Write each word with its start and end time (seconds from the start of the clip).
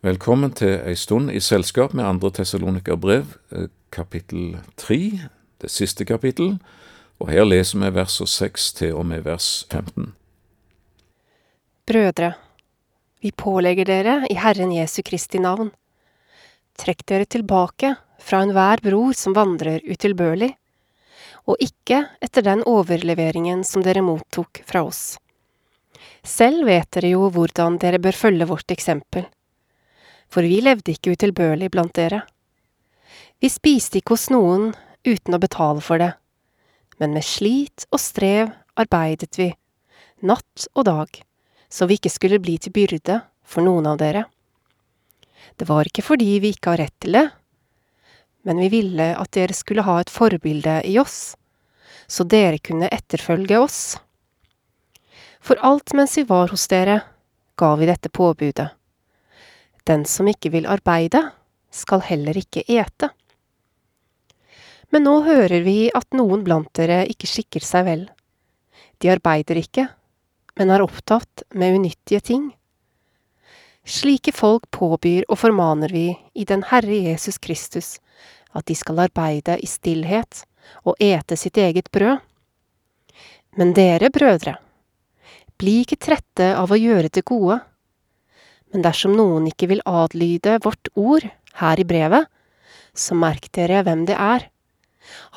Velkommen 0.00 0.48
til 0.56 0.78
ei 0.88 0.94
stund 0.96 1.28
i 1.28 1.42
selskap 1.44 1.92
med 1.92 2.06
andre 2.08 2.30
Tessalonika-brev, 2.32 3.34
eh, 3.52 3.66
kapittel 3.92 4.54
tre, 4.80 5.28
det 5.60 5.68
siste 5.68 6.06
kapittel, 6.08 6.54
og 7.20 7.28
her 7.28 7.44
leser 7.44 7.76
vi 7.82 7.90
versene 7.92 8.26
seks 8.26 8.72
til 8.72 8.94
og 8.96 9.04
med 9.04 9.26
vers 9.26 9.66
15. 9.68 10.14
Brødre, 11.84 12.30
vi 13.20 13.30
pålegger 13.30 13.84
dere 13.84 14.14
i 14.30 14.38
Herren 14.40 14.72
Jesu 14.72 15.02
Kristi 15.04 15.36
navn. 15.36 15.68
Trekk 16.78 17.04
dere 17.04 17.26
tilbake 17.26 17.90
fra 18.18 18.40
enhver 18.40 18.80
bror 18.80 19.12
som 19.12 19.34
vandrer 19.36 19.84
utilbørlig, 19.84 20.54
og 21.44 21.60
ikke 21.60 22.06
etter 22.22 22.40
den 22.40 22.64
overleveringen 22.64 23.60
som 23.64 23.84
dere 23.84 24.00
mottok 24.00 24.62
fra 24.64 24.80
oss. 24.80 25.18
Selv 26.24 26.64
vet 26.64 26.88
dere 26.90 27.12
jo 27.12 27.28
hvordan 27.28 27.76
dere 27.76 28.00
bør 28.00 28.16
følge 28.16 28.48
vårt 28.48 28.72
eksempel 28.72 29.28
for 30.30 30.46
vi 30.46 30.60
levde 30.62 30.94
ikke 30.94 31.16
utilbørlig 31.16 31.70
blant 31.74 31.94
dere. 31.98 32.22
Vi 33.40 33.50
spiste 33.50 33.98
ikke 33.98 34.14
hos 34.14 34.28
noen 34.30 34.70
uten 35.06 35.34
å 35.34 35.42
betale 35.42 35.82
for 35.82 36.00
det, 36.02 36.12
men 37.00 37.16
med 37.16 37.24
slit 37.26 37.86
og 37.90 38.02
strev 38.02 38.52
arbeidet 38.78 39.32
vi, 39.40 39.50
natt 40.22 40.68
og 40.74 40.86
dag, 40.86 41.08
så 41.70 41.88
vi 41.88 41.96
ikke 41.98 42.12
skulle 42.12 42.40
bli 42.42 42.58
til 42.60 42.74
byrde 42.76 43.20
for 43.42 43.66
noen 43.66 43.88
av 43.90 43.98
dere. 44.00 44.26
Det 45.56 45.66
var 45.68 45.88
ikke 45.88 46.04
fordi 46.04 46.38
vi 46.44 46.52
ikke 46.54 46.74
har 46.74 46.82
rett 46.84 46.96
til 47.02 47.16
det, 47.16 47.26
men 48.46 48.60
vi 48.62 48.70
ville 48.72 49.10
at 49.16 49.32
dere 49.36 49.56
skulle 49.56 49.84
ha 49.84 49.98
et 50.00 50.12
forbilde 50.12 50.80
i 50.88 50.96
oss, 51.00 51.34
så 52.10 52.24
dere 52.24 52.60
kunne 52.62 52.88
etterfølge 52.92 53.58
oss. 53.60 53.80
For 55.40 55.60
alt 55.64 55.94
mens 55.96 56.16
vi 56.18 56.26
var 56.28 56.52
hos 56.52 56.66
dere, 56.68 57.00
ga 57.56 57.74
vi 57.80 57.88
dette 57.88 58.12
påbudet. 58.12 58.68
Den 59.90 60.04
som 60.06 60.28
ikke 60.30 60.52
vil 60.54 60.68
arbeide, 60.70 61.24
skal 61.74 62.02
heller 62.06 62.36
ikke 62.38 62.62
ete. 62.70 63.08
Men 64.94 65.02
nå 65.06 65.16
hører 65.26 65.64
vi 65.66 65.90
at 65.94 66.14
noen 66.14 66.44
blant 66.46 66.70
dere 66.78 67.02
ikke 67.10 67.26
skikker 67.30 67.64
seg 67.66 67.86
vel. 67.88 68.04
De 69.02 69.10
arbeider 69.10 69.58
ikke, 69.58 69.88
men 70.58 70.70
er 70.70 70.84
opptatt 70.84 71.42
med 71.58 71.78
unyttige 71.78 72.22
ting. 72.22 72.50
Slike 73.86 74.34
folk 74.36 74.68
påbyr 74.70 75.24
og 75.26 75.40
formaner 75.40 75.90
vi 75.94 76.12
i 76.38 76.46
den 76.46 76.62
Herre 76.70 77.00
Jesus 77.08 77.40
Kristus 77.42 77.96
at 78.54 78.66
de 78.70 78.76
skal 78.78 79.00
arbeide 79.06 79.56
i 79.58 79.66
stillhet 79.66 80.44
og 80.84 80.98
ete 81.02 81.38
sitt 81.38 81.58
eget 81.58 81.90
brød. 81.90 82.20
Men 83.58 83.72
dere, 83.74 84.10
brødre, 84.14 84.54
bli 85.58 85.80
ikke 85.82 85.98
trette 85.98 86.52
av 86.54 86.70
å 86.70 86.78
gjøre 86.78 87.10
det 87.10 87.26
gode 87.26 87.58
men 88.72 88.84
dersom 88.86 89.16
noen 89.18 89.48
ikke 89.50 89.68
vil 89.70 89.82
adlyde 89.88 90.58
vårt 90.64 90.90
ord 90.94 91.26
her 91.60 91.80
i 91.80 91.86
brevet, 91.86 92.28
så 92.94 93.16
merk 93.18 93.48
dere 93.56 93.82
hvem 93.86 94.04
det 94.08 94.16
er. 94.18 94.46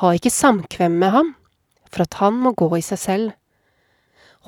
Ha 0.01 0.13
ikke 0.13 0.33
samkvem 0.33 0.99
med 1.01 1.13
ham, 1.15 1.33
for 1.89 2.05
at 2.05 2.19
han 2.21 2.37
må 2.41 2.53
gå 2.57 2.69
i 2.77 2.85
seg 2.85 3.01
selv. 3.01 3.33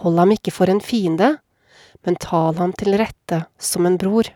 Hold 0.03 0.19
ham 0.21 0.33
ikke 0.35 0.53
for 0.53 0.69
en 0.69 0.81
fiende, 0.83 1.35
men 2.05 2.17
tal 2.21 2.57
ham 2.59 2.73
til 2.77 2.97
rette 2.99 3.45
som 3.57 3.85
en 3.87 3.97
bror. 4.01 4.29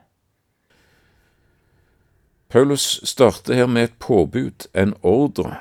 Paulus 2.49 2.97
starter 3.05 3.53
her 3.53 3.67
med 3.69 3.89
et 3.89 3.97
påbud, 4.01 4.65
en 4.73 4.95
ordre. 5.05 5.59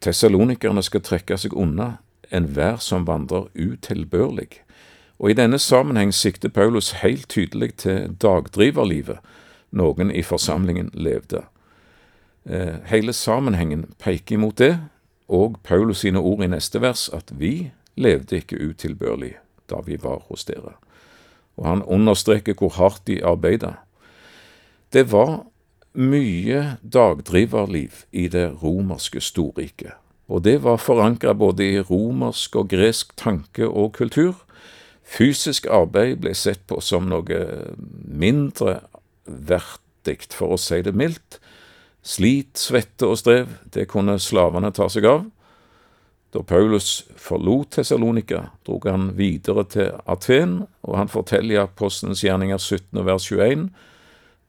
Tessalonikerne 0.00 0.80
skal 0.82 1.04
trekke 1.04 1.36
seg 1.36 1.52
unna 1.52 1.98
enhver 2.32 2.78
som 2.80 3.04
vandrer 3.04 3.50
utilbørlig. 3.52 4.62
Og 5.22 5.30
I 5.30 5.38
denne 5.38 5.58
sammenheng 5.58 6.10
sikter 6.14 6.50
Paulus 6.50 6.90
helt 6.98 7.28
tydelig 7.30 7.76
til 7.84 8.16
dagdriverlivet 8.18 9.22
noen 9.70 10.10
i 10.10 10.22
forsamlingen 10.26 10.90
levde. 10.94 11.44
Eh, 12.44 12.82
hele 12.90 13.14
sammenhengen 13.14 13.86
peker 14.02 14.34
imot 14.34 14.58
det, 14.58 14.80
og 15.28 15.60
Paulus 15.62 16.02
sine 16.02 16.18
ord 16.18 16.42
i 16.42 16.50
neste 16.50 16.82
vers, 16.82 17.06
at 17.14 17.30
vi 17.38 17.70
levde 17.94 18.42
ikke 18.42 18.58
utilbørlig 18.58 19.36
da 19.70 19.78
vi 19.86 19.96
var 20.02 20.24
hos 20.26 20.44
dere. 20.44 20.74
Og 21.56 21.68
han 21.68 21.82
understreker 21.82 22.58
hvor 22.58 22.74
hardt 22.74 23.06
de 23.06 23.22
arbeida. 23.24 23.76
Det 24.92 25.12
var 25.12 25.44
mye 25.94 26.78
dagdriverliv 26.82 28.04
i 28.12 28.26
det 28.28 28.48
romerske 28.62 29.20
storriket, 29.20 29.92
og 30.28 30.44
det 30.44 30.62
var 30.64 30.82
forankra 30.82 31.32
både 31.32 31.68
i 31.68 31.80
romersk 31.80 32.56
og 32.56 32.68
gresk 32.72 33.14
tanke 33.16 33.68
og 33.68 33.92
kultur, 33.92 34.34
Fysisk 35.12 35.66
arbeid 35.68 36.22
ble 36.22 36.32
sett 36.36 36.62
på 36.70 36.80
som 36.80 37.10
noe 37.10 37.42
mindre 38.08 38.78
verdig, 39.26 40.30
for 40.32 40.56
å 40.56 40.60
si 40.60 40.80
det 40.82 40.94
mildt. 40.96 41.38
Slit, 42.02 42.56
svette 42.58 43.06
og 43.06 43.20
strev, 43.20 43.50
det 43.74 43.86
kunne 43.92 44.16
slavene 44.18 44.72
ta 44.74 44.88
seg 44.90 45.06
av. 45.06 45.26
Da 46.32 46.40
Paulus 46.48 47.02
forlot 47.20 47.74
Tessalonika, 47.76 48.46
drog 48.64 48.88
han 48.88 49.10
videre 49.18 49.66
til 49.68 49.90
Aten, 50.08 50.62
og 50.80 50.96
han 50.96 51.12
forteller 51.12 51.58
i 51.58 51.60
Apostelens 51.60 52.24
gjerninger 52.24 52.58
17. 52.58 53.04
vers 53.04 53.28
21, 53.28 53.68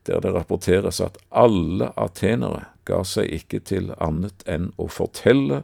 der 0.07 0.24
det 0.24 0.31
rapporteres 0.35 1.01
at 1.03 1.19
alle 1.30 1.91
atenere 2.00 2.69
ga 2.88 3.01
seg 3.07 3.28
ikke 3.35 3.59
til 3.68 3.91
annet 4.00 4.47
enn 4.47 4.72
å 4.80 4.88
fortelle 4.91 5.62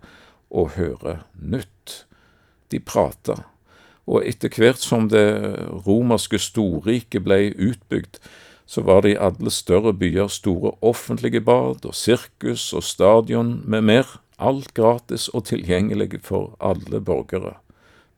og 0.51 0.75
høre 0.75 1.21
nytt. 1.39 2.03
De 2.69 2.83
prata 2.83 3.45
og 4.09 4.25
etter 4.25 4.49
hvert 4.49 4.81
som 4.81 5.09
det 5.11 5.27
romerske 5.85 6.39
storriket 6.41 7.21
ble 7.27 7.51
utbygd, 7.53 8.17
så 8.69 8.81
var 8.85 9.01
det 9.05 9.13
i 9.13 9.21
alle 9.21 9.53
større 9.53 9.93
byer 9.93 10.29
store 10.33 10.75
offentlige 10.85 11.41
bad 11.41 11.85
og 11.85 11.95
sirkus 11.95 12.71
og 12.73 12.83
stadion 12.85 13.59
med 13.65 13.85
mer, 13.85 14.19
alt 14.39 14.73
gratis 14.73 15.27
og 15.29 15.45
tilgjengelig 15.49 16.21
for 16.25 16.55
alle 16.59 17.01
borgere. 17.01 17.57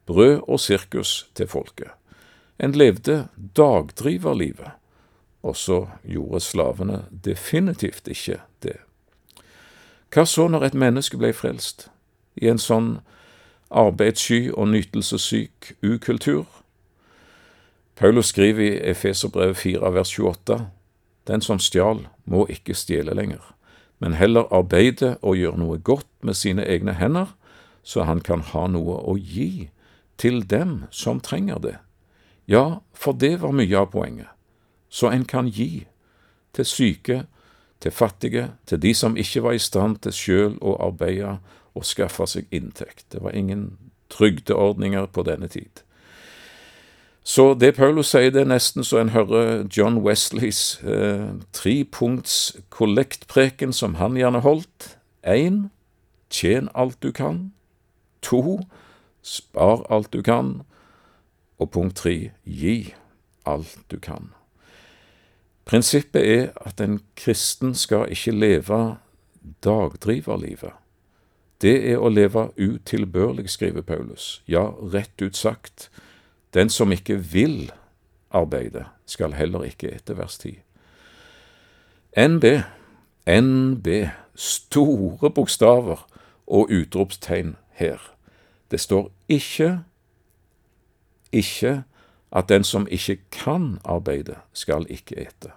Brød 0.05 0.41
og 0.47 0.59
sirkus 0.59 1.29
til 1.35 1.47
folket. 1.47 1.91
En 2.59 2.71
levde 2.71 3.27
dagdriverlivet, 3.57 4.71
og 5.43 5.55
så 5.55 5.87
gjorde 6.03 6.39
slavene 6.39 7.05
definitivt 7.25 8.07
ikke 8.07 8.41
det. 8.63 8.77
Hva 10.11 10.27
så 10.27 10.47
når 10.51 10.67
et 10.67 10.77
menneske 10.77 11.17
ble 11.17 11.31
frelst? 11.33 11.87
I 12.35 12.51
en 12.51 12.59
sånn 12.59 12.99
arbeidssky 13.71 14.51
og 14.53 14.67
nytelsessyk 14.67 15.73
ukultur. 15.83 16.45
Paulus 17.95 18.25
skriver 18.25 18.61
i 18.71 18.89
Efeserbrevet 18.89 19.57
4 19.57 19.93
vers 19.93 20.19
28 20.19 20.67
Den 21.27 21.41
som 21.41 21.59
stjal, 21.59 22.07
må 22.25 22.47
ikke 22.49 22.73
stjele 22.73 23.13
lenger, 23.13 23.55
men 23.99 24.13
heller 24.13 24.53
arbeide 24.53 25.17
og 25.21 25.37
gjøre 25.37 25.57
noe 25.57 25.77
godt 25.77 26.07
med 26.21 26.33
sine 26.33 26.65
egne 26.65 26.93
hender, 26.93 27.35
så 27.83 28.03
han 28.03 28.19
kan 28.19 28.41
ha 28.41 28.67
noe 28.67 28.97
å 29.05 29.15
gi 29.17 29.69
til 30.17 30.41
dem 30.49 30.83
som 30.91 31.19
trenger 31.19 31.59
det. 31.59 31.77
Ja, 32.47 32.81
for 32.93 33.13
det 33.13 33.41
var 33.41 33.53
mye 33.53 33.77
av 33.77 33.91
poenget. 33.93 34.29
Så 34.89 35.09
en 35.09 35.25
kan 35.25 35.47
gi 35.47 35.85
til 36.53 36.65
syke, 36.65 37.23
til 37.79 37.91
fattige, 37.91 38.51
til 38.65 38.81
de 38.81 38.93
som 38.93 39.17
ikke 39.17 39.43
var 39.43 39.51
i 39.51 39.61
stand 39.61 40.01
til 40.01 40.13
sjøl 40.13 40.57
å 40.61 40.75
arbeide 40.81 41.37
og 41.75 41.85
skaffe 41.85 42.27
seg 42.27 42.51
inntekt. 42.51 43.05
Det 43.11 43.23
var 43.23 43.35
ingen 43.37 43.77
trygdeordninger 44.11 45.05
på 45.05 45.23
denne 45.23 45.47
tid. 45.47 45.83
Så 47.23 47.53
det 47.53 47.75
Paulus 47.75 48.09
sier, 48.11 48.31
det 48.33 48.41
er 48.41 48.49
nesten 48.49 48.83
så 48.83 48.97
en 48.97 49.13
hører 49.13 49.67
John 49.69 49.99
Wesleys 50.01 50.81
eh, 50.81 51.37
trepunkts 51.53 52.55
kollektpreken 52.73 53.73
som 53.73 53.95
han 54.01 54.17
gjerne 54.17 54.41
holdt. 54.41 54.97
Én, 55.21 55.69
tjen 56.33 56.69
alt 56.73 56.97
du 57.03 57.11
kan. 57.13 57.51
To, 58.25 58.59
spar 59.21 59.85
alt 59.93 60.09
du 60.13 60.21
kan. 60.25 60.63
Og 61.61 61.69
punkt 61.71 62.01
tre, 62.01 62.31
gi 62.43 62.93
alt 63.45 63.77
du 63.93 63.99
kan. 64.01 64.33
Prinsippet 65.65 66.25
er 66.25 66.47
at 66.65 66.81
en 66.81 66.99
kristen 67.15 67.75
skal 67.77 68.09
ikke 68.09 68.33
leve 68.33 68.81
dagdriverlivet. 69.63 70.73
Det 71.61 71.75
er 71.91 72.01
å 72.01 72.09
leve 72.09 72.47
utilbørlig, 72.57 73.49
skriver 73.49 73.85
Paulus. 73.85 74.41
Ja, 74.49 74.71
rett 74.81 75.21
ut 75.21 75.37
sagt, 75.37 75.89
den 76.53 76.69
som 76.69 76.91
ikke 76.91 77.19
vil 77.21 77.69
arbeide, 78.33 78.87
skal 79.05 79.35
heller 79.37 79.67
ikke 79.67 79.91
etter 79.93 80.17
vers 80.17 80.39
10. 80.41 80.57
NB, 82.17 82.45
NB, 83.29 83.87
store 84.35 85.29
bokstaver 85.29 86.01
og 86.47 86.73
utropstegn 86.73 87.55
her. 87.77 88.01
Det 88.71 88.79
står 88.79 89.11
ikke, 89.29 89.83
ikke 91.31 91.83
at 92.31 92.49
den 92.49 92.63
som 92.63 92.87
ikke 92.89 93.19
kan 93.31 93.77
arbeide, 93.85 94.39
skal 94.53 94.87
ikke 94.89 95.19
ete. 95.27 95.53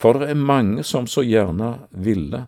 For 0.00 0.18
det 0.18 0.30
er 0.30 0.38
mange 0.38 0.84
som 0.84 1.06
så 1.06 1.22
gjerne 1.22 1.86
ville, 1.90 2.44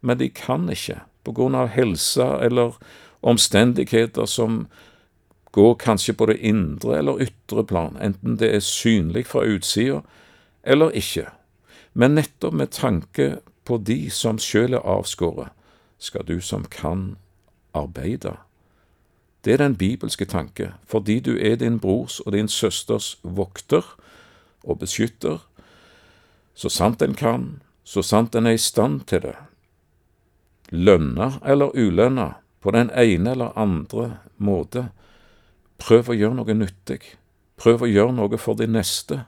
men 0.00 0.18
de 0.18 0.28
kan 0.30 0.68
ikke 0.70 1.00
på 1.26 1.34
grunn 1.34 1.58
av 1.58 1.72
helse 1.74 2.24
eller 2.46 2.78
omstendigheter 3.26 4.28
som 4.30 4.66
går 5.56 5.74
kanskje 5.82 6.14
på 6.14 6.26
det 6.30 6.38
indre 6.46 6.98
eller 6.98 7.22
ytre 7.26 7.64
plan, 7.66 7.96
enten 8.00 8.36
det 8.38 8.52
er 8.54 8.62
synlig 8.62 9.24
fra 9.26 9.42
utsida 9.42 10.02
eller 10.62 10.94
ikke. 10.94 11.30
men 11.96 12.14
nettopp 12.14 12.52
med 12.52 12.70
tanke 12.70 13.38
på 13.64 13.78
de 13.78 14.10
som 14.12 14.36
sjøl 14.38 14.76
er 14.76 14.84
avskåret, 14.84 15.48
skal 15.98 16.26
du 16.28 16.40
som 16.44 16.66
kan 16.68 17.16
arbeide. 17.72 18.34
Det 19.44 19.54
er 19.54 19.62
den 19.62 19.76
bibelske 19.76 20.24
tanke, 20.24 20.74
fordi 20.84 21.20
du 21.20 21.38
er 21.40 21.56
din 21.56 21.80
brors 21.80 22.20
og 22.20 22.32
din 22.32 22.48
søsters 22.48 23.16
vokter 23.22 23.96
og 24.62 24.78
beskytter, 24.78 25.38
så 26.54 26.68
sant 26.68 27.02
en 27.02 27.14
kan, 27.14 27.62
så 27.84 28.02
sant 28.02 28.34
en 28.34 28.46
er 28.46 28.58
i 28.58 28.60
stand 28.60 29.00
til 29.08 29.22
det, 29.22 29.36
lønna 30.72 31.36
eller 31.44 31.74
ulønna, 31.76 32.34
på 32.60 32.72
den 32.74 32.90
ene 32.90 33.36
eller 33.36 33.54
andre 33.58 34.18
måte, 34.42 34.88
prøv 35.78 36.10
å 36.10 36.16
gjøre 36.16 36.38
noe 36.40 36.56
nyttig, 36.56 37.02
prøv 37.60 37.84
å 37.84 37.90
gjøre 37.90 38.16
noe 38.16 38.40
for 38.40 38.58
de 38.58 38.66
neste. 38.66 39.22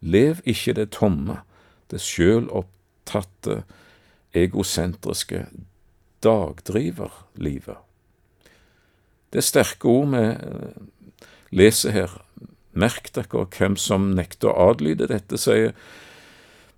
Lev 0.00 0.40
ikke 0.48 0.76
det 0.78 0.90
tomme, 0.96 1.40
det 1.90 2.00
sjølopptatte, 2.04 3.62
egosentriske 4.36 5.48
dagdriverlivet. 6.22 7.80
Det 9.30 9.40
er 9.40 9.46
sterke 9.46 9.90
ord 9.90 10.12
vi 10.14 10.22
eh, 10.30 10.78
leser 11.54 11.94
her. 11.94 12.14
Merk 12.70 13.10
dere 13.14 13.46
hvem 13.50 13.76
som 13.78 14.12
nekter 14.14 14.50
å 14.50 14.70
adlyde 14.70 15.10
dette, 15.10 15.38
sier 15.38 15.74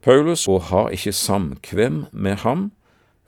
Paulus, 0.02 0.48
og 0.48 0.68
har 0.72 0.92
ikke 0.92 1.14
samkvem 1.14 2.06
med 2.12 2.40
ham. 2.46 2.70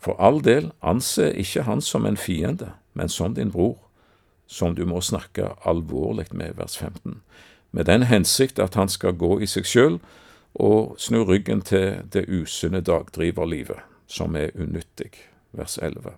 For 0.05 0.21
all 0.21 0.43
del, 0.45 0.69
anse 0.83 1.31
ikke 1.33 1.65
han 1.65 1.81
som 1.81 2.05
en 2.07 2.17
fiende, 2.21 2.75
men 2.93 3.09
som 3.09 3.35
din 3.35 3.53
bror, 3.53 3.79
som 4.47 4.75
du 4.77 4.85
må 4.85 5.01
snakke 5.01 5.55
alvorlig 5.65 6.27
med, 6.33 6.59
vers 6.59 6.77
15, 6.79 7.23
med 7.73 7.85
den 7.85 8.03
hensikt 8.03 8.59
at 8.59 8.75
han 8.75 8.89
skal 8.89 9.17
gå 9.17 9.39
i 9.41 9.49
seg 9.49 9.65
sjøl 9.65 9.97
og 10.55 10.99
snu 11.01 11.25
ryggen 11.25 11.63
til 11.65 12.05
det 12.13 12.27
usunne 12.29 12.83
dagdriverlivet, 12.85 13.81
som 14.07 14.37
er 14.37 14.53
unyttig, 14.55 15.11
vers 15.57 15.79
11. 15.83 16.13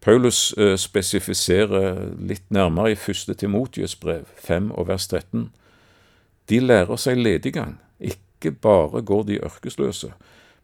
Paulus 0.00 0.52
eh, 0.58 0.74
spesifiserer 0.76 2.10
litt 2.18 2.50
nærmere 2.50 2.92
i 2.92 2.98
første 2.98 3.34
Timotius 3.34 3.94
brev, 3.96 4.26
5 4.42 4.72
og 4.72 4.88
vers 4.88 5.06
13. 5.06 5.50
De 6.50 6.60
lærer 6.60 6.98
seg 6.98 7.20
lediggang, 7.20 7.78
ikke 8.00 8.50
bare 8.50 9.04
går 9.06 9.26
de 9.28 9.40
ørkesløse, 9.44 10.12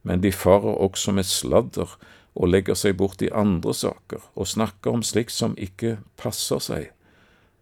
men 0.03 0.23
de 0.23 0.33
farer 0.33 0.81
også 0.83 1.13
med 1.13 1.29
sladder 1.29 1.95
og 2.37 2.53
legger 2.53 2.77
seg 2.77 2.99
bort 3.01 3.23
i 3.25 3.33
andre 3.33 3.75
saker 3.75 4.21
og 4.35 4.49
snakker 4.49 4.93
om 4.93 5.03
slikt 5.03 5.33
som 5.33 5.57
ikke 5.57 5.97
passer 6.21 6.61
seg, 6.61 6.91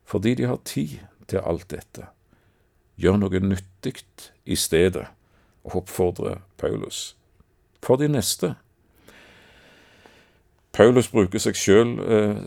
fordi 0.04 0.34
de 0.34 0.48
har 0.50 0.60
tid 0.66 0.98
til 1.30 1.44
alt 1.46 1.70
dette. 1.70 2.08
Gjør 2.98 3.22
noe 3.22 3.40
nyttig 3.40 4.04
i 4.44 4.58
stedet, 4.58 5.06
oppfordrer 5.64 6.42
Paulus. 6.58 7.14
For 7.82 7.96
de 7.96 8.08
neste 8.08 8.54
Paulus 10.74 11.06
bruker 11.08 11.38
seg 11.38 11.54
sjøl, 11.54 11.90
eh, 12.02 12.38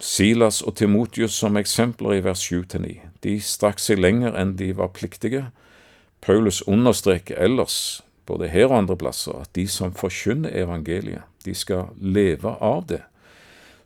Silas 0.00 0.62
og 0.62 0.74
Timotius, 0.76 1.36
som 1.38 1.56
eksempler 1.56 2.16
i 2.16 2.24
vers 2.24 2.42
7-9. 2.42 2.96
De 3.22 3.36
strakk 3.40 3.78
seg 3.78 4.00
lenger 4.00 4.34
enn 4.34 4.56
de 4.58 4.72
var 4.76 4.90
pliktige. 4.96 5.50
Paulus 6.20 6.62
understreker 6.66 7.38
ellers, 7.38 8.02
både 8.30 8.48
her 8.52 8.70
og 8.70 8.78
andre 8.84 8.96
plasser, 8.98 9.42
at 9.42 9.52
de 9.58 9.66
som 9.68 9.94
forkynner 9.96 10.54
evangeliet, 10.62 11.26
de 11.44 11.54
skal 11.56 11.90
leve 11.98 12.54
av 12.62 12.86
det. 12.90 13.02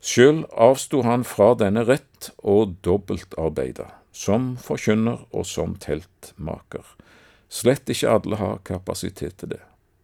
Sjøl 0.05 0.43
avsto 0.61 1.01
han 1.07 1.25
fra 1.25 1.55
denne 1.57 1.87
rett 1.89 2.29
og 2.45 2.77
dobbeltarbeida, 2.85 3.89
som 4.13 4.53
forkynner 4.61 5.25
og 5.33 5.49
som 5.49 5.79
teltmaker. 5.81 6.85
Slett 7.49 7.89
ikke 7.89 8.13
alle 8.19 8.41
har 8.41 8.61
kapasitet 8.69 9.39
til 9.41 9.55
det, 9.55 9.63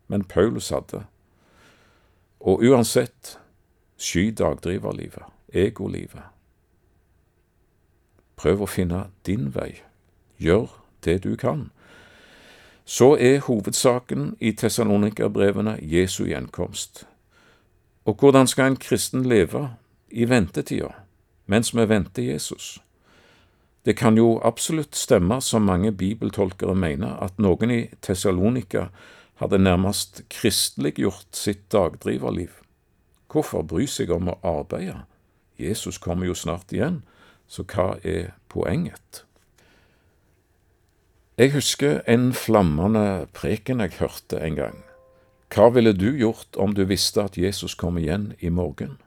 men 0.08 0.24
Paulus 0.24 0.70
hadde. 0.72 1.04
Og 2.40 2.64
uansett, 2.64 3.36
Sky 4.00 4.30
dagdriverlivet, 4.32 5.26
egolivet. 5.52 6.30
Prøv 8.40 8.62
å 8.64 8.68
finne 8.70 9.02
din 9.28 9.50
vei. 9.52 9.82
Gjør 10.40 10.70
det 11.04 11.18
du 11.26 11.34
kan. 11.36 11.66
Så 12.90 13.12
er 13.20 13.38
hovedsaken 13.46 14.32
i 14.40 14.50
Tessalonikerbrevene 14.52 15.76
Jesu 15.82 16.24
gjenkomst. 16.26 17.04
Og 18.04 18.16
hvordan 18.18 18.50
skal 18.50 18.72
en 18.72 18.76
kristen 18.82 19.22
leve 19.30 19.68
i 20.10 20.26
ventetida, 20.26 20.88
mens 21.46 21.70
vi 21.76 21.84
venter 21.86 22.22
Jesus? 22.32 22.80
Det 23.86 23.94
kan 23.96 24.18
jo 24.18 24.40
absolutt 24.42 24.98
stemme, 24.98 25.38
som 25.40 25.62
mange 25.62 25.92
bibeltolkere 25.92 26.74
mener, 26.74 27.14
at 27.22 27.38
noen 27.38 27.70
i 27.70 27.80
Tessalonika 28.02 28.88
hadde 29.38 29.62
nærmest 29.62 30.24
kristeliggjort 30.28 31.30
sitt 31.30 31.70
dagdriverliv. 31.70 32.50
Hvorfor 33.30 33.62
bry 33.62 33.86
seg 33.86 34.10
om 34.10 34.34
å 34.34 34.38
arbeide? 34.42 35.04
Jesus 35.62 36.02
kommer 36.02 36.26
jo 36.26 36.34
snart 36.34 36.74
igjen, 36.74 37.04
så 37.46 37.62
hva 37.62 38.00
er 38.02 38.32
poenget? 38.50 39.28
Jeg 41.40 41.54
husker 41.54 42.02
en 42.04 42.34
flammende 42.36 43.24
preken 43.32 43.80
jeg 43.80 43.94
hørte 43.96 44.36
en 44.44 44.58
gang. 44.58 44.74
Hva 45.48 45.70
ville 45.72 45.94
du 45.96 46.10
gjort 46.12 46.58
om 46.60 46.74
du 46.76 46.82
visste 46.84 47.22
at 47.22 47.38
Jesus 47.40 47.72
kom 47.80 47.96
igjen 47.96 48.34
i 48.44 48.50
morgen? 48.52 48.98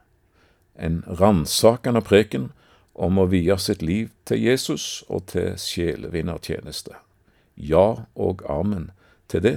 En 0.74 1.04
ransakende 1.06 2.02
preken 2.02 2.48
om 2.90 3.22
å 3.22 3.28
vie 3.30 3.54
sitt 3.62 3.86
liv 3.86 4.10
til 4.26 4.42
Jesus 4.48 5.04
og 5.06 5.28
til 5.30 5.54
sjelevinnertjeneste. 5.62 6.98
Ja 7.54 8.02
og 8.18 8.42
amen 8.50 8.90
til 9.30 9.46
det. 9.46 9.56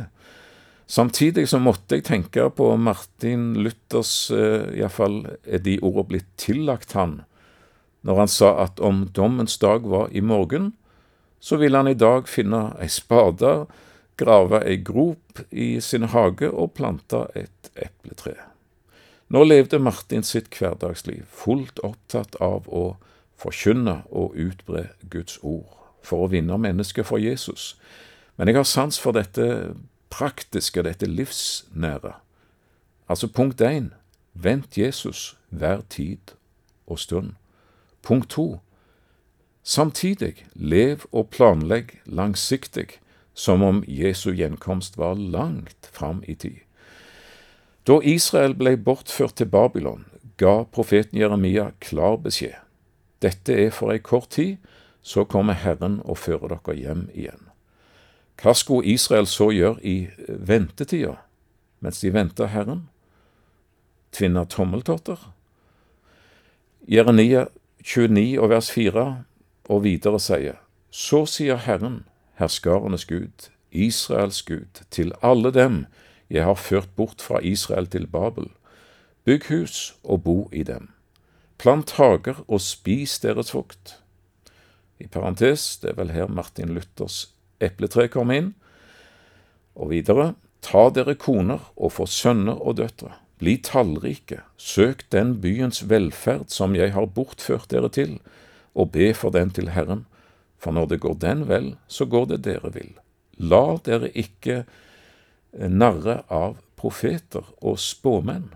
Samtidig 0.85 1.49
så 1.49 1.57
måtte 1.57 1.97
jeg 1.97 2.05
tenke 2.05 2.45
på 2.53 2.75
Martin 2.77 3.55
Luthers 3.57 4.29
eh, 4.29 4.69
Iallfall 4.77 5.23
er 5.49 5.65
de 5.65 5.79
ordene 5.81 6.11
blitt 6.13 6.29
tillagt 6.37 6.93
han, 6.93 7.23
når 8.05 8.27
han 8.27 8.37
sa 8.37 8.59
at 8.69 8.77
om 8.77 9.07
dommens 9.09 9.57
dag 9.57 9.89
var 9.89 10.13
i 10.13 10.21
morgen, 10.21 10.75
så 11.47 11.55
vil 11.55 11.75
han 11.75 11.87
i 11.87 11.95
dag 11.95 12.27
finne 12.27 12.73
ei 12.83 12.89
spade, 12.91 13.51
grave 14.19 14.59
ei 14.67 14.81
grop 14.83 15.39
i 15.47 15.77
sin 15.79 16.09
hage 16.11 16.49
og 16.51 16.73
plante 16.75 17.21
et 17.39 17.69
epletre. 17.71 18.35
Nå 19.31 19.45
levde 19.47 19.79
Martin 19.79 20.25
sitt 20.27 20.49
hverdagsliv, 20.51 21.23
fullt 21.31 21.79
opptatt 21.87 22.35
av 22.43 22.67
å 22.67 22.97
forkynne 23.39 24.01
og 24.11 24.35
utbre 24.35 24.89
Guds 25.07 25.39
ord, 25.39 25.71
for 26.03 26.25
å 26.25 26.29
vinne 26.35 26.59
mennesker 26.59 27.07
for 27.07 27.23
Jesus. 27.23 27.77
Men 28.35 28.51
jeg 28.51 28.59
har 28.59 28.67
sans 28.67 28.99
for 28.99 29.15
dette 29.15 29.47
praktiske, 30.11 30.83
dette 30.83 31.07
livsnære. 31.07 32.17
Altså 33.07 33.31
punkt 33.31 33.63
én 33.63 33.93
vent 34.35 34.75
Jesus 34.75 35.37
hver 35.49 35.87
tid 35.87 36.35
og 36.87 36.99
stund. 36.99 37.35
Punkt 38.03 38.35
to 38.35 38.57
samtidig 39.67 40.45
lev 40.55 41.03
og 41.11 41.29
planlegg 41.35 41.97
langsiktig, 42.05 42.97
som 43.33 43.61
om 43.61 43.83
Jesu 43.87 44.31
gjenkomst 44.31 44.97
var 44.97 45.19
langt 45.19 45.89
fram 45.93 46.23
i 46.27 46.35
tid. 46.35 46.63
Da 47.87 47.99
Israel 48.03 48.55
ble 48.55 48.77
bortført 48.77 49.37
til 49.37 49.51
Babylon, 49.51 50.05
ga 50.37 50.63
profeten 50.63 51.19
Jeremia 51.19 51.71
klar 51.79 52.17
beskjed. 52.23 52.55
Dette 53.21 53.53
er 53.53 53.71
for 53.73 53.91
ei 53.91 53.99
kort 53.99 54.29
tid, 54.35 54.57
så 55.01 55.23
kommer 55.23 55.57
Herren 55.57 56.01
og 56.03 56.17
fører 56.19 56.57
dere 56.57 56.75
hjem 56.75 57.07
igjen. 57.13 57.47
Hva 58.37 58.53
skulle 58.53 58.85
Israel 58.91 59.25
så 59.25 59.49
gjøre 59.49 59.81
i 59.81 60.09
ventetida, 60.27 61.15
mens 61.79 62.01
de 62.03 62.11
venta 62.13 62.49
Herren? 62.51 62.85
Tvinne 64.13 64.45
tommeltotter? 64.45 65.17
Jeremia 66.87 67.47
29 67.83 68.37
og 68.41 68.51
vers 68.51 68.69
4 68.71 69.07
og 69.67 69.83
videre 69.83 70.19
sier, 70.19 70.57
Så 70.91 71.25
sier 71.25 71.57
Herren, 71.57 72.05
herskarenes 72.39 73.05
Gud, 73.05 73.49
Israels 73.71 74.41
Gud, 74.41 74.83
til 74.89 75.11
alle 75.21 75.51
dem 75.51 75.85
jeg 76.29 76.43
har 76.43 76.55
ført 76.55 76.89
bort 76.95 77.21
fra 77.21 77.39
Israel 77.39 77.87
til 77.87 78.07
Babel, 78.07 78.49
bygg 79.25 79.47
hus 79.49 79.95
og 80.03 80.23
bo 80.23 80.49
i 80.51 80.63
dem. 80.63 80.89
Plant 81.57 81.91
hager 81.97 82.43
og 82.47 82.61
spis 82.61 83.19
deres 83.19 83.51
frukt. 83.51 83.97
I 84.99 85.07
parentes, 85.07 85.77
det 85.81 85.91
er 85.91 85.99
vel 85.99 86.11
her 86.11 86.27
Martin 86.27 86.73
Luthers 86.73 87.27
epletre 87.61 88.07
kom 88.11 88.31
inn. 88.33 88.53
Og 89.77 89.91
videre, 89.91 90.33
ta 90.61 90.87
dere 90.93 91.15
koner 91.19 91.69
og 91.75 91.93
få 91.97 92.07
sønner 92.09 92.57
og 92.57 92.77
døtre. 92.79 93.13
Bli 93.37 93.57
tallrike, 93.61 94.41
søk 94.57 95.05
den 95.13 95.35
byens 95.41 95.83
velferd 95.89 96.49
som 96.53 96.75
jeg 96.75 96.93
har 96.95 97.05
bortført 97.13 97.69
dere 97.73 97.89
til, 97.93 98.17
og 98.77 98.91
be 98.93 99.09
for 99.17 99.33
den 99.33 99.49
til 99.51 99.71
Herren, 99.73 100.05
for 100.57 100.71
når 100.71 100.93
det 100.93 101.01
går 101.01 101.17
den 101.21 101.47
vel, 101.49 101.75
så 101.87 102.05
går 102.05 102.29
det 102.31 102.43
dere 102.45 102.71
vil. 102.73 102.93
La 103.37 103.77
dere 103.85 104.09
ikke 104.13 104.63
narre 105.53 106.21
av 106.29 106.57
profeter 106.77 107.45
og 107.61 107.79
spåmenn. 107.81 108.51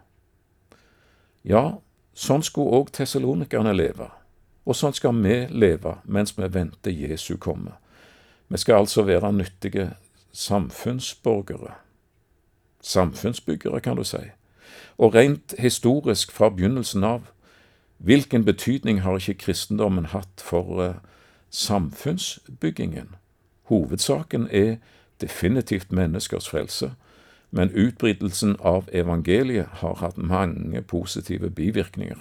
Ja, 1.42 1.82
sånn 2.14 2.46
skulle 2.46 2.82
òg 2.82 2.92
tessalonikerne 2.94 3.74
leve, 3.74 4.12
og 4.66 4.78
sånn 4.78 4.94
skal 4.94 5.18
vi 5.24 5.46
leve 5.50 5.98
mens 6.06 6.36
vi 6.38 6.50
venter 6.50 6.94
Jesu 6.94 7.38
komme. 7.42 7.74
Vi 8.52 8.60
skal 8.62 8.84
altså 8.84 9.06
være 9.08 9.32
nyttige 9.34 9.92
samfunnsborgere. 10.32 11.78
Samfunnsbyggere, 12.82 13.80
kan 13.82 13.98
du 13.98 14.04
si. 14.04 14.22
Og 14.98 15.16
rent 15.16 15.54
historisk 15.60 16.32
fra 16.32 16.50
begynnelsen 16.50 17.06
av, 17.08 17.30
hvilken 18.04 18.46
betydning 18.46 19.02
har 19.02 19.18
ikke 19.18 19.34
kristendommen 19.46 20.06
hatt 20.06 20.42
for 20.42 20.82
uh, 20.82 20.94
samfunnsbyggingen? 21.50 23.16
Hovedsaken 23.64 24.48
er 24.52 24.76
definitivt 25.22 25.92
menneskers 25.92 26.50
frelse, 26.50 26.94
men 27.52 27.72
utbredelsen 27.72 28.56
av 28.60 28.90
evangeliet 28.94 29.68
har 29.84 29.96
hatt 29.96 30.18
mange 30.18 30.82
positive 30.82 31.50
bivirkninger. 31.50 32.20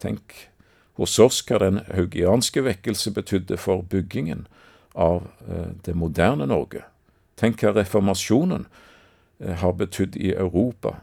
Tenk 0.00 0.50
hos 0.98 1.18
oss 1.18 1.42
hva 1.46 1.60
den 1.62 1.80
haugianske 1.94 2.64
vekkelse 2.64 3.12
betydde 3.14 3.56
for 3.56 3.82
byggingen 3.82 4.46
av 4.94 5.28
eh, 5.48 5.74
det 5.86 5.94
moderne 5.94 6.46
Norge. 6.46 6.82
Tenk 7.38 7.62
hva 7.62 7.74
reformasjonen 7.76 8.66
eh, 9.38 9.54
har 9.62 9.76
betydd 9.78 10.16
i 10.16 10.32
Europa, 10.34 10.96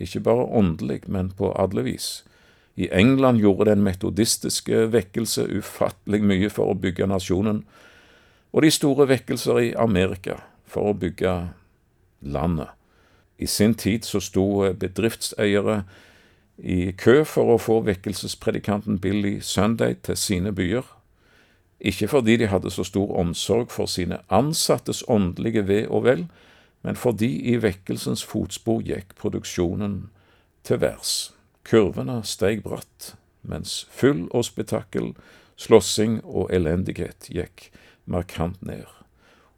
ikke 0.00 0.24
bare 0.24 0.46
åndelig, 0.48 1.02
men 1.06 1.30
på 1.36 1.52
alle 1.52 1.84
vis. 1.84 2.24
I 2.76 2.88
England 2.90 3.38
gjorde 3.38 3.70
den 3.70 3.84
metodistiske 3.86 4.88
vekkelse 4.90 5.46
ufattelig 5.58 6.22
mye 6.26 6.50
for 6.50 6.72
å 6.72 6.78
bygge 6.78 7.06
nasjonen, 7.06 7.62
og 8.54 8.62
de 8.62 8.70
store 8.70 9.06
vekkelser 9.10 9.60
i 9.60 9.74
Amerika 9.78 10.40
for 10.66 10.90
å 10.90 10.96
bygge 10.98 11.34
landet. 12.22 12.70
I 13.38 13.46
sin 13.46 13.74
tid 13.74 14.06
så 14.06 14.20
sto 14.22 14.46
bedriftseiere 14.78 15.82
i 16.58 16.92
kø 16.98 17.22
for 17.26 17.54
å 17.54 17.58
få 17.58 17.80
vekkelsespredikanten 17.86 19.00
Billy 19.02 19.40
Sunday 19.42 19.96
til 20.02 20.18
sine 20.18 20.54
byer, 20.54 20.86
ikke 21.84 22.08
fordi 22.08 22.38
de 22.40 22.48
hadde 22.48 22.70
så 22.70 22.84
stor 22.86 23.10
omsorg 23.20 23.70
for 23.74 23.90
sine 23.90 24.22
ansattes 24.32 25.02
åndelige 25.10 25.66
ve 25.68 25.82
og 25.88 26.06
vel, 26.06 26.26
men 26.82 26.96
fordi 26.96 27.50
i 27.52 27.58
vekkelsens 27.60 28.24
fotspor 28.24 28.80
gikk 28.86 29.14
produksjonen 29.20 30.06
til 30.64 30.80
værs. 30.80 31.33
Kurvene 31.64 32.18
steg 32.28 32.62
bratt, 32.62 33.14
mens 33.42 33.86
fyll 33.90 34.26
og 34.36 34.44
spetakkel, 34.44 35.14
slåssing 35.56 36.18
og 36.24 36.50
elendighet 36.52 37.30
gikk 37.32 37.70
markant 38.04 38.60
ned. 38.62 38.84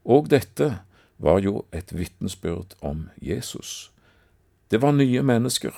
Og 0.05 0.31
dette 0.31 0.79
var 1.19 1.41
jo 1.43 1.65
et 1.75 1.91
vitnesbyrd 1.97 2.77
om 2.81 3.09
Jesus. 3.19 3.91
Det 4.71 4.83
var 4.83 4.95
nye 4.95 5.23
mennesker. 5.23 5.75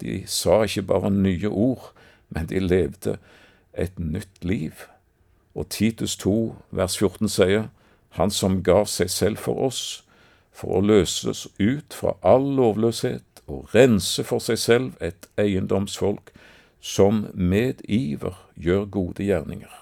De 0.00 0.24
sa 0.26 0.64
ikke 0.64 0.88
bare 0.90 1.10
nye 1.10 1.48
ord, 1.48 1.92
men 2.28 2.50
de 2.50 2.58
levde 2.58 3.18
et 3.72 3.98
nytt 3.98 4.42
liv. 4.44 4.72
Og 5.54 5.68
Titus 5.70 6.16
2, 6.16 6.54
vers 6.70 6.98
14 6.98 7.28
sier, 7.28 7.68
Han 8.14 8.30
som 8.30 8.62
gav 8.62 8.86
seg 8.86 9.10
selv 9.10 9.36
for 9.36 9.58
oss, 9.66 10.04
for 10.52 10.78
å 10.78 10.84
løses 10.86 11.48
ut 11.58 11.94
fra 11.94 12.14
all 12.22 12.46
lovløshet 12.58 13.33
og 13.46 13.74
rense 13.74 14.24
for 14.24 14.42
seg 14.42 14.58
selv 14.58 14.92
et 15.04 15.28
eiendomsfolk 15.40 16.32
som 16.80 17.26
med 17.34 17.80
iver 17.88 18.36
gjør 18.60 18.84
gode 18.84 19.24
gjerninger. 19.24 19.72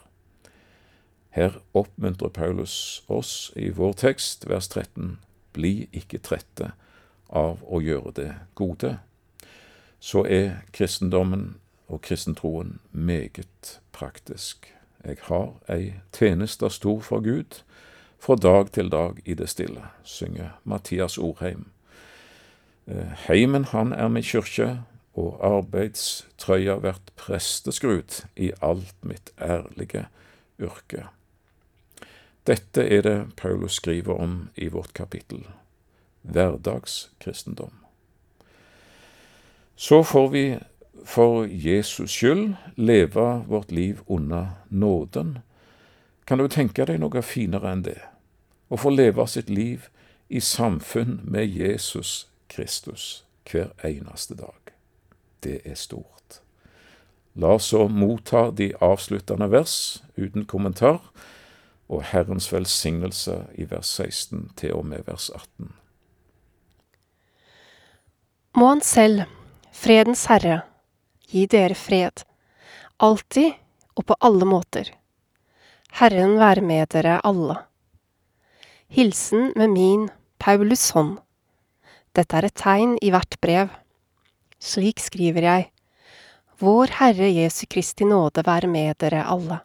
Her 1.33 1.57
oppmuntrer 1.75 2.29
Paulus 2.29 3.03
oss 3.09 3.53
i 3.57 3.71
vår 3.73 3.93
tekst, 3.93 4.49
vers 4.49 4.69
13, 4.69 5.19
bli 5.53 5.89
ikke 5.93 6.21
trette 6.21 6.73
av 7.33 7.63
å 7.65 7.81
gjøre 7.81 8.13
det 8.19 8.29
gode. 8.55 8.99
Så 9.99 10.27
er 10.29 10.61
kristendommen 10.77 11.55
og 11.89 12.03
kristentroen 12.05 12.79
meget 12.93 13.81
praktisk. 13.93 14.69
Jeg 15.05 15.19
har 15.27 15.55
ei 15.73 15.95
tjeneste 16.13 16.71
stor 16.71 17.01
for 17.01 17.25
Gud, 17.25 17.63
fra 18.19 18.37
dag 18.37 18.71
til 18.73 18.91
dag 18.93 19.19
i 19.25 19.35
det 19.35 19.49
stille, 19.51 19.89
synger 20.05 20.59
Mathias 20.65 21.19
Orheim. 21.19 21.73
Eh, 22.87 23.13
heimen 23.29 23.65
han 23.65 23.93
er 23.93 24.09
min 24.09 24.23
kyrkje, 24.27 24.83
og 25.15 25.41
arbeidstrøya 25.45 26.79
vert 26.81 27.13
presteskrut 27.21 28.23
i 28.37 28.53
alt 28.63 28.95
mitt 29.05 29.33
ærlige 29.41 30.07
yrke. 30.61 31.07
Dette 32.47 32.83
er 32.89 33.03
det 33.03 33.19
Paulus 33.37 33.77
skriver 33.79 34.15
om 34.15 34.49
i 34.57 34.69
vårt 34.69 34.95
kapittel 34.95 35.45
hverdagskristendom. 36.23 37.73
Så 39.77 40.03
får 40.03 40.29
vi 40.29 40.59
for 41.05 41.45
Jesus 41.45 42.11
skyld 42.11 42.55
leve 42.77 43.45
vårt 43.47 43.73
liv 43.73 44.01
under 44.07 44.47
nåden. 44.69 45.39
Kan 46.27 46.39
du 46.39 46.49
tenke 46.49 46.87
deg 46.87 47.01
noe 47.03 47.23
finere 47.23 47.73
enn 47.73 47.83
det? 47.83 47.99
Å 48.71 48.79
få 48.79 48.91
leve 48.95 49.27
sitt 49.27 49.51
liv 49.51 49.89
i 50.29 50.41
samfunn 50.41 51.21
med 51.25 51.51
Jesus 51.51 52.29
Kristus 52.53 53.25
hver 53.49 53.73
eneste 53.85 54.37
dag. 54.37 54.75
Det 55.43 55.61
er 55.65 55.77
stort. 55.77 56.41
La 57.35 57.55
oss 57.57 57.71
så 57.73 57.87
motta 57.89 58.51
de 58.53 58.73
avsluttende 58.85 59.49
vers 59.51 60.03
uten 60.21 60.45
kommentar 60.45 61.01
og 61.93 62.05
Herrens 62.13 62.51
velsignelse 62.53 63.39
i 63.57 63.65
vers 63.71 63.89
16 63.99 64.51
til 64.61 64.77
og 64.77 64.87
med 64.87 65.07
vers 65.09 65.31
18. 65.33 65.73
Må 68.57 68.69
Han 68.69 68.85
selv, 68.85 69.25
fredens 69.73 70.27
Herre, 70.29 70.61
gi 71.29 71.47
dere 71.49 71.75
fred, 71.75 72.25
alltid 73.01 73.57
og 73.97 74.07
på 74.07 74.17
alle 74.21 74.45
måter. 74.49 74.93
Herren 75.93 76.39
være 76.41 76.61
med 76.61 76.93
dere 76.93 77.21
alle. 77.25 77.57
Hilsen 78.93 79.53
med 79.57 79.73
min 79.73 80.09
Paulus 80.39 80.91
hånd. 80.91 81.17
Dette 82.13 82.37
er 82.37 82.45
et 82.49 82.59
tegn 82.61 82.97
i 83.01 83.09
hvert 83.13 83.39
brev. 83.41 83.71
Slik 84.61 85.01
skriver 85.01 85.47
jeg. 85.49 85.69
Vår 86.61 86.93
Herre 86.99 87.31
Jesu 87.33 87.65
Kristi 87.67 88.05
nåde 88.05 88.45
være 88.47 88.69
med 88.69 88.99
dere 89.01 89.25
alle. 89.25 89.63